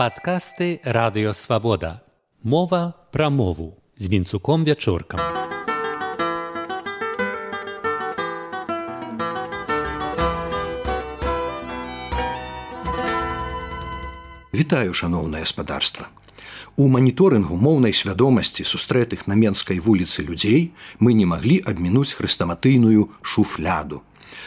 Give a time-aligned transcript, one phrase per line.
[0.00, 2.00] Падкасты радыёвабода.
[2.42, 5.20] Мова пра мову з вінцуком вячоркам.
[14.54, 16.08] Вітаю шаноўнае спадарства.
[16.76, 24.00] У маніторынгу моўнай свядомасці сустрэтых на менскай вуліцы людзей мы не маглі абмінуць хрыстаматыйную шуфляду.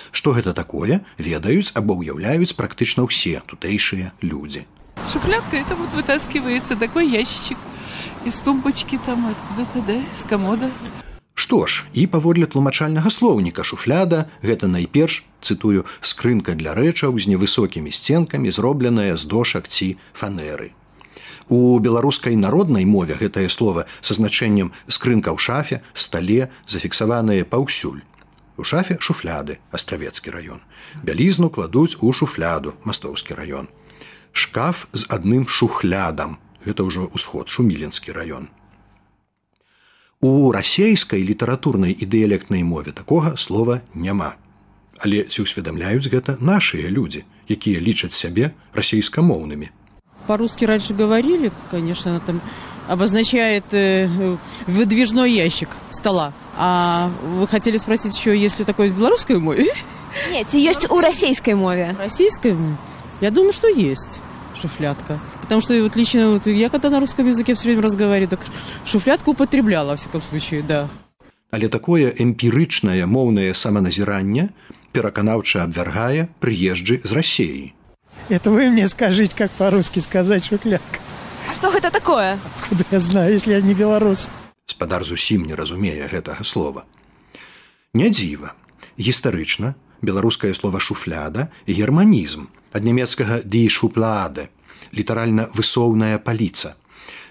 [0.09, 4.65] Што гэта такое, ведаюць або ўяўляюць практычна ўсе тутэйшыя людзі.
[5.13, 7.59] Шуфлятка это вот вытаскивается такой ящичек
[8.25, 10.71] из тумбочки там откуда-то, да, с комода.
[11.35, 17.93] Што ж, і паводле тлумачальнага слоўніка шуфляда гэта найперш, цытую скрынка для рэчаў з невысокімі
[17.93, 20.73] сценкамі, зробленая з дошак ці фанеры.
[21.45, 28.01] У беларускай народнай мове гэтае слово са значэннем скрынка ў шафе, стале зафіксаваныя паўсюль.
[28.57, 30.65] У шафе шуфляды астравецкі раён.
[31.05, 33.69] Бялізну кладуць у шуфляду мастоўскі раён.
[34.33, 36.41] Шкаф з адным шухлядам.
[36.65, 38.49] Гэта ўжо ўсход шуміленскі раён.
[40.23, 44.35] У расейскай літаратурнай і дыялектнай мове такога слова няма.
[44.97, 49.69] Але ці ўсведамляюць гэта нашыя людзі, якія лічаць сябе расейскамоўнымі.
[50.27, 52.41] По-русски раньше говорили, конечно, она там
[52.87, 54.37] обозначает э,
[54.67, 56.31] выдвижной ящик стола.
[56.55, 59.67] А вы хотели спросить еще, есть ли такое в белорусской мове?
[60.31, 61.95] Нет, есть у российской мове.
[61.99, 62.55] Российской?
[63.23, 64.19] Я думаю, что есть
[64.61, 65.17] шуфлятка.
[65.41, 68.41] Потому что вот лично вот я когда на русском языке все время разговариваю, так
[68.85, 70.89] шуфлятку употребляла, во всяком случае, да.
[71.49, 74.49] Але такое эмпірычнае моўнае саманазіранне
[74.91, 77.73] пераканаўча абвяргае прыезджы з рассеі.
[78.27, 80.99] Это вы мне скажите, как по-русски сказать шуфлятка.
[81.49, 82.37] А что это такое?
[82.59, 84.29] Откуда я знаю, если я не белорус?
[84.65, 86.83] Спадар зусім не разумее гэтага слова.
[87.93, 88.51] Не дзіва.
[88.99, 94.49] Гістарычна беларускае слово шуфляда германізм ад нямецкага ді шупляде,
[94.93, 96.75] літаральна высоўная паліца.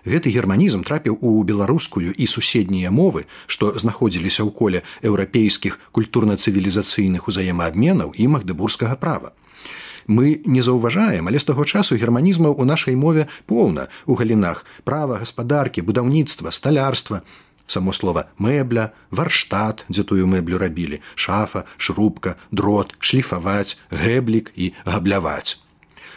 [0.07, 8.15] Гэты германізм трапіў у беларускую і суседнія мовы, што знаходзіліся ў коле еўрапейскіх культурна-цывілізацыйных узаемаабменаў
[8.19, 9.31] і магдыбургскага права.
[10.07, 15.23] Мы не заўважаем, але з таго часу германізмаў у нашай мове поўна у галінах права
[15.23, 17.23] гаспадаркі, будаўніцтва, сталярства,
[17.67, 25.59] само слова мэбля, варштат, дзе тую мэблю рабілі, шафа, шрубка, дрот, шліфаваць, гэблік і габляваць.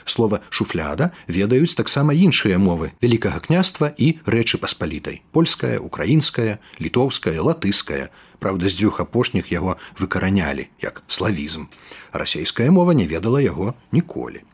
[0.06, 8.14] Слова шуфляда ведаюць таксама іншыя мовы вялікага княства і рэчы паспалітай: польская, украінская, літоўская, латыская.
[8.40, 11.66] Праўда, з дзвюх апошніх яго выкаранялі як славізм.
[12.14, 14.46] Расійская мова не ведала яго ніколі.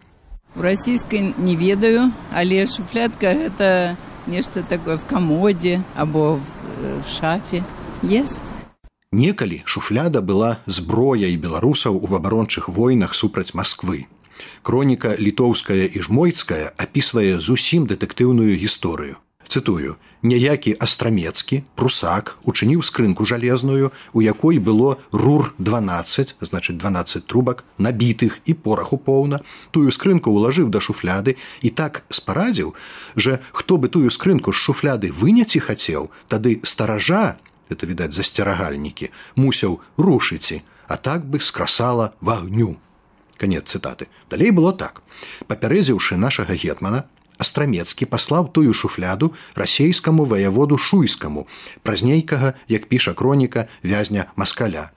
[0.55, 3.95] У расійскай не ведаю, але шуфлятка гэта
[4.27, 6.41] нешта такое в камодзе або в,
[7.01, 7.63] в шафе.
[8.03, 8.37] Yes.
[9.11, 14.07] Некалі шуфляда была зброяй беларусаў у абарончых войнах супраць Масквы.
[14.63, 19.19] Кроніка літоўская і жмойцкая апісвае зусім дэтэктыўную гісторыю.
[19.51, 27.65] Цытую: Няякі астрамецкі прусак учыніў скрынку жалезную, у якой было рур 12, значит 12 трубак,
[27.77, 29.41] набітых і пораху поўна,
[29.75, 32.75] тую скрынку ўлажыў да шуфляды і так спарадзіў,
[33.15, 37.35] że хто бы тую скрынку з шуфляды выняці хацеў, тады стаража,
[37.67, 42.79] это відаць засцерагальнікі, мусіў рушыці, а так бы скрасала в агню
[43.35, 44.07] конец цытаты.
[44.29, 45.01] Далей было так.
[45.49, 47.03] Папярэдзіўшы нашага гетмана
[47.41, 51.47] астрамецкі паслаў тую шуфляду расейскаму ваяводу шуйскаму
[51.83, 54.91] праз нейкага як піша кроніка вязня маскаля.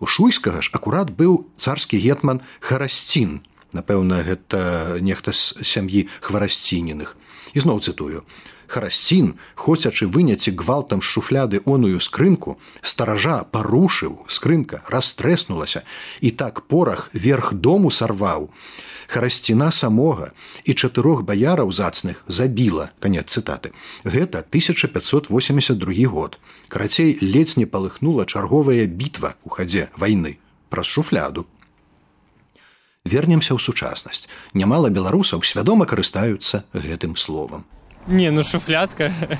[0.00, 3.42] У шуйскага ж акурат быў царскі гетман харасцін.
[3.74, 7.18] Напэўна гэта нехта з сям'і хварасціненых
[7.58, 8.22] ізноў цытую
[8.68, 15.82] Харасцін, хочачы выняці гвалтам шуфляды оную скрынку, стаража парушыў, скрынка растрэснулася
[16.20, 18.50] і так порах верх дому сарваў.
[19.08, 20.32] Харасціна самога
[20.68, 23.72] і чатырох баяраў зацных забіла канец цытаты.
[24.04, 26.38] Гэта 1582 год.
[26.68, 30.36] Карацей ледзь не палыхнула чарговая бітва ў хадзе вайны
[30.68, 31.48] праз шуфляду.
[33.08, 34.28] Вернемся ў сучаснасць.
[34.52, 37.64] Нямала беларусаў свядома карыстаюцца гэтым словам.
[38.06, 39.12] Не, ну шуфлятка.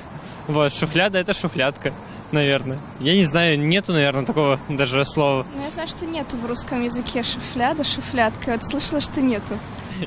[0.49, 1.93] Вот, шуфляда это шуфлятка,
[2.33, 2.79] наверное.
[3.01, 5.47] Я не знаю, нету, наверное, такого даже слова.
[5.55, 8.53] Ну, я знаю, что нету в русском языке шуфляда, шуфлятка.
[8.53, 9.59] Вот слышала, что нету.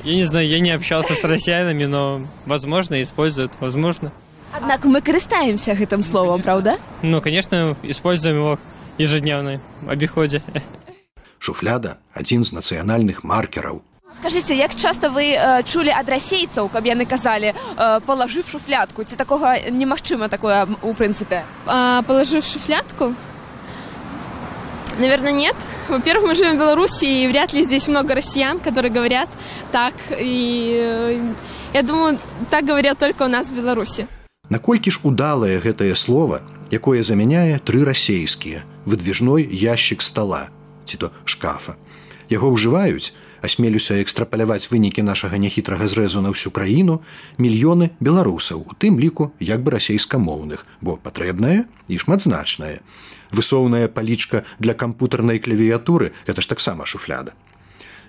[0.02, 4.10] Я не знаю, я не общался с россиянами, но, возможно, используют, возможно.
[4.52, 6.80] Однако мы користаемся этим словом, правда?
[7.02, 8.58] Ну, конечно, используем его
[8.98, 10.42] ежедневно в обиходе.
[11.38, 13.82] Шуфляда– один из национальных маркеров
[14.20, 19.16] Скажите, як часто вы э, чулі ад расейцаў, каб яны казалі э, палажыв шуфлятку ці
[19.16, 21.42] такога немагчыма такое у прынцыпе?
[21.66, 23.14] А, положив шуфлятку
[24.98, 25.56] наверное нет.
[25.88, 29.28] Во-первых мы живем в беларуси и вряд ли здесь много россиян которые говорят
[29.72, 29.94] так.
[30.10, 31.32] И
[31.72, 32.18] Я думаю,
[32.50, 34.06] так говорят только у нас в Беларуси.
[34.50, 40.52] Наколькі ж удалае гэтае слово, якое замяняе тры расейскія выдвижной ящик стола
[40.84, 41.80] ці то шкафа.
[42.28, 47.02] Яго ўжываюць, асмелюся экстрапаляваць вынікі нашага няхітрага зрэзу на ўсю краіну
[47.42, 52.78] мільёны беларусаў, у тым ліку як бы расейскамоўных, бо патрэбнае і шматзначнае.
[53.32, 57.34] Высоўная палічка для кампутарнай клавіятуры гэта ж таксама шуфляда.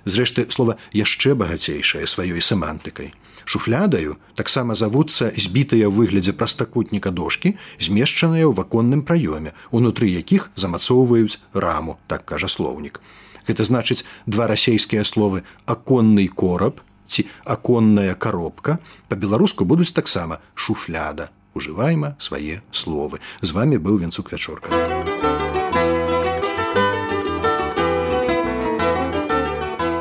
[0.06, 3.13] Зрэшты слова яшчэ багацейшае сваёй семантыкай.
[3.45, 11.39] Шуфлядаю таксама завуцца збітыя ў выглядзе прастакутніка дошкі, змешчаныя ў ваконным праёме, унутры якіх замацоўваюць
[11.53, 13.00] раму, так кажа слоўнік.
[13.47, 18.79] Гэта значыць два расейскія словы аконны кораб ці аконная коробка
[19.09, 21.29] па-беларуску будуць таксама шуфляда.
[21.53, 23.19] Ужывайма свае словы.
[23.41, 24.73] З вами быў венцук вячорка.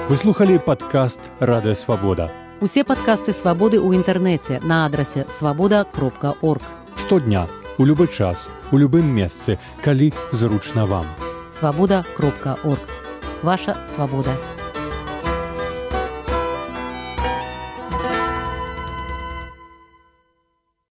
[0.08, 2.30] Вы слухали падкаст радыё свабода.
[2.60, 6.62] Усе падкасты свабоды ў інтэрнэце на адрасе свабода кропка орг.
[6.96, 7.48] Штодня,
[7.78, 11.08] у любы час, у любым месцы, калі зручна вам.
[11.50, 13.01] Свабода кропка орг.
[13.42, 14.36] Ваша свабода.